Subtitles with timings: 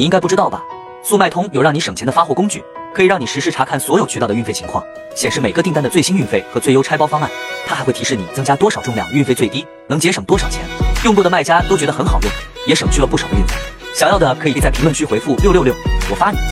[0.00, 0.64] 你应该不知道吧？
[1.02, 2.64] 速卖通有让你省钱的发货工具
[2.94, 4.82] 可以让你实时查看所有渠道的运费情况
[5.14, 7.30] 显示每个订单的最新运费和最优拆包方案。
[7.66, 10.62] 它还会提示你增加多少重量运费最低能节省多少钱。
[11.04, 12.32] 用过的卖家都觉得很好用
[12.66, 13.54] 也省去了不少的运费。
[13.94, 15.74] 想要的可以在评论区回复六六六
[16.10, 16.38] 我发你。